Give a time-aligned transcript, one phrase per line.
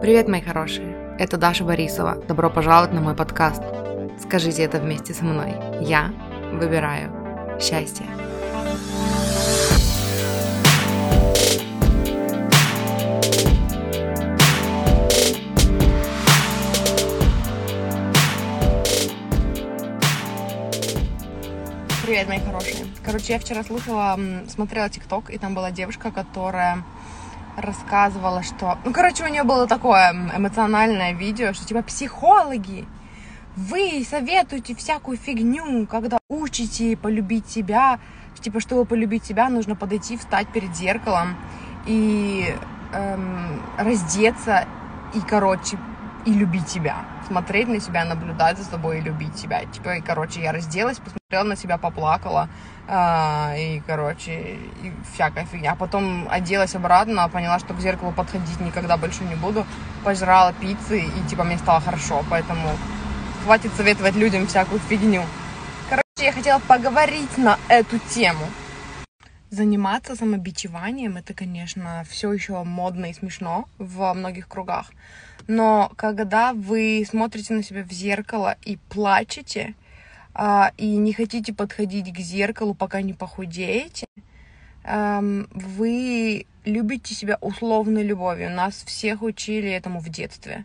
[0.00, 1.16] Привет, мои хорошие!
[1.18, 2.16] Это Даша Борисова.
[2.28, 3.62] Добро пожаловать на мой подкаст.
[4.20, 5.54] Скажите это вместе со мной.
[5.80, 6.12] Я
[6.52, 7.10] выбираю
[7.60, 8.04] счастье.
[22.04, 22.86] Привет, мои хорошие.
[23.02, 24.18] Короче, я вчера слушала,
[24.48, 26.84] смотрела ТикТок, и там была девушка, которая
[27.56, 28.78] рассказывала, что...
[28.84, 32.86] Ну, короче, у нее было такое эмоциональное видео, что типа психологи,
[33.56, 38.00] вы советуете всякую фигню, когда учите полюбить себя.
[38.40, 41.36] Типа, чтобы полюбить себя, нужно подойти, встать перед зеркалом
[41.86, 42.54] и
[42.92, 44.66] эм, раздеться
[45.14, 45.78] и, короче,
[46.24, 47.04] и любить себя.
[47.26, 49.64] Смотреть на себя, наблюдать за собой и любить себя.
[49.64, 52.48] Типа, и, короче, я разделась, посмотрела на себя, поплакала.
[52.86, 55.72] А, и, короче, и всякая фигня.
[55.72, 59.66] А потом оделась обратно, поняла, что к зеркалу подходить никогда больше не буду.
[60.02, 62.24] Пожрала пиццы, и, типа, мне стало хорошо.
[62.30, 62.68] Поэтому
[63.44, 65.22] хватит советовать людям всякую фигню.
[65.88, 68.46] Короче, я хотела поговорить на эту тему.
[69.50, 74.90] Заниматься самобичеванием, это, конечно, все еще модно и смешно во многих кругах.
[75.46, 79.74] Но когда вы смотрите на себя в зеркало и плачете,
[80.34, 84.06] а, и не хотите подходить к зеркалу, пока не похудеете,
[84.84, 88.50] эм, вы любите себя условной любовью.
[88.50, 90.64] Нас всех учили этому в детстве.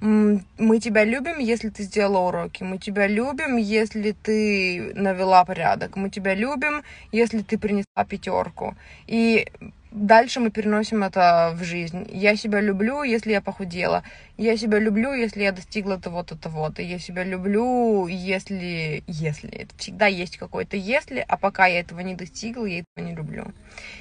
[0.00, 2.62] Мы тебя любим, если ты сделала уроки.
[2.62, 5.96] Мы тебя любим, если ты навела порядок.
[5.96, 8.74] Мы тебя любим, если ты принесла пятерку.
[9.06, 9.46] И
[9.94, 12.06] дальше мы переносим это в жизнь.
[12.12, 14.02] Я себя люблю, если я похудела.
[14.36, 16.82] Я себя люблю, если я достигла того-то, того-то.
[16.82, 19.04] Я себя люблю, если...
[19.06, 19.50] Если.
[19.50, 23.46] Это всегда есть какое-то если, а пока я этого не достигла, я этого не люблю.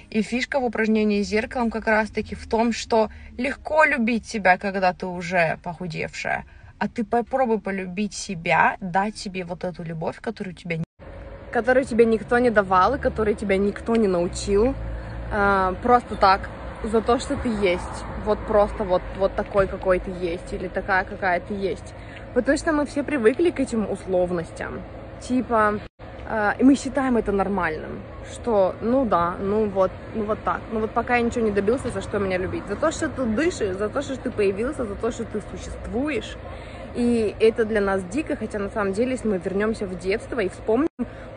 [0.10, 4.94] И фишка в упражнении с зеркалом как раз-таки в том, что легко любить себя, когда
[4.94, 6.46] ты уже похудевшая.
[6.80, 10.84] А ты попробуй полюбить себя, дать себе вот эту любовь, которую тебя
[11.52, 14.74] которую тебе никто не давал и которой тебя никто не научил
[15.32, 16.50] э, просто так,
[16.84, 18.06] за то, что ты есть.
[18.26, 21.94] Вот просто вот, вот такой, какой ты есть, или такая, какая ты есть.
[22.34, 24.82] Потому что мы все привыкли к этим условностям.
[25.22, 25.80] Типа,
[26.30, 28.02] э, мы считаем это нормальным,
[28.32, 30.62] что, ну да, ну вот, ну вот так.
[30.72, 32.64] Ну вот пока я ничего не добился, за что меня любить?
[32.68, 36.38] За то, что ты дышишь, за то, что ты появился, за то, что ты существуешь.
[36.96, 40.50] И это для нас дико, хотя на самом деле, если мы вернемся в детство и
[40.50, 40.88] вспомним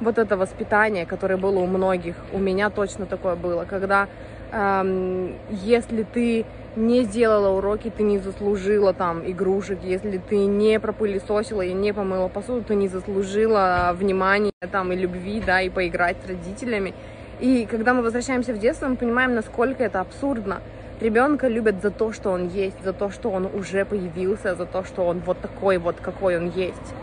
[0.00, 4.08] вот это воспитание, которое было у многих, у меня точно такое было, когда
[4.52, 6.44] эм, если ты
[6.76, 12.28] не сделала уроки, ты не заслужила там игрушек, если ты не пропылесосила и не помыла
[12.28, 16.94] посуду, ты не заслужила внимания там и любви, да, и поиграть с родителями.
[17.40, 20.60] И когда мы возвращаемся в детство, мы понимаем, насколько это абсурдно.
[21.00, 24.82] Ребенка любят за то, что он есть, за то, что он уже появился, за то,
[24.84, 26.94] что он вот такой вот, какой он есть.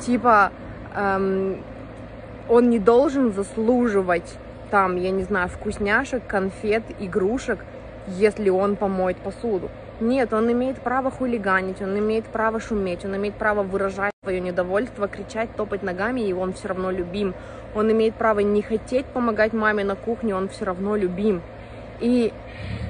[0.00, 0.52] Типа,
[0.94, 1.56] эм,
[2.48, 4.36] он не должен заслуживать
[4.70, 7.58] там, я не знаю, вкусняшек, конфет, игрушек,
[8.06, 9.68] если он помоет посуду.
[10.00, 15.08] Нет, он имеет право хулиганить, он имеет право шуметь, он имеет право выражать свое недовольство,
[15.08, 17.34] кричать, топать ногами, и он все равно любим.
[17.74, 21.42] Он имеет право не хотеть помогать маме на кухне, он все равно любим.
[22.00, 22.32] И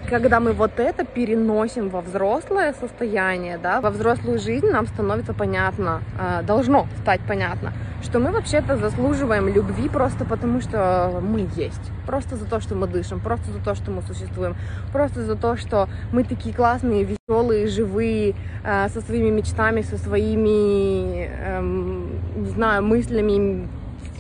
[0.08, 6.02] когда мы вот это переносим во взрослое состояние, да, во взрослую жизнь, нам становится понятно,
[6.18, 7.72] э, должно стать понятно,
[8.02, 11.80] что мы вообще-то заслуживаем любви просто потому, что мы есть.
[12.06, 14.56] Просто за то, что мы дышим, просто за то, что мы существуем,
[14.92, 18.34] просто за то, что мы такие классные, веселые, живые,
[18.64, 23.68] э, со своими мечтами, со своими, эм, не знаю, мыслями,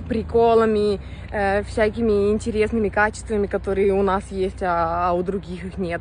[0.08, 6.00] приколами, э, всякими интересными качествами, которые у нас есть, а, а у других их нет.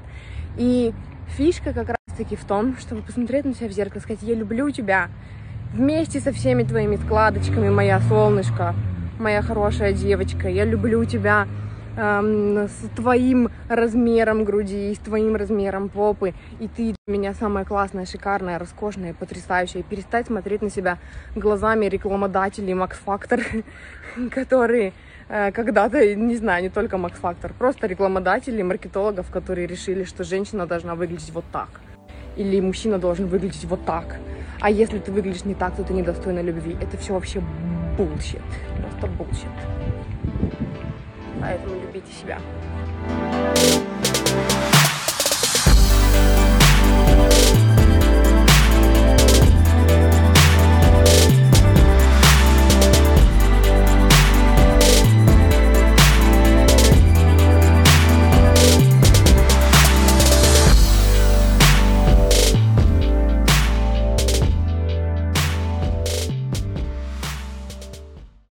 [0.57, 0.93] И
[1.37, 5.09] фишка как раз-таки в том, чтобы посмотреть на себя в зеркало, сказать, я люблю тебя
[5.73, 8.75] вместе со всеми твоими складочками, моя солнышко,
[9.19, 11.47] моя хорошая девочка, я люблю тебя
[11.97, 18.05] эм, с твоим размером груди, с твоим размером попы, и ты для меня самая классная,
[18.05, 19.81] шикарная, роскошная, потрясающая.
[19.81, 20.97] И перестать смотреть на себя
[21.35, 23.63] глазами рекламодателей Max Factor,
[24.31, 24.93] которые
[25.27, 30.65] э, когда-то, не знаю, не только Max Factor, просто рекламодателей, маркетологов, которые решили, что женщина
[30.65, 31.69] должна выглядеть вот так.
[32.37, 34.17] Или мужчина должен выглядеть вот так.
[34.61, 36.75] А если ты выглядишь не так, то ты недостойна любви.
[36.81, 37.41] Это все вообще
[37.97, 38.41] bullshit.
[38.81, 39.47] Просто bullshit.
[41.39, 42.39] Поэтому любите себя.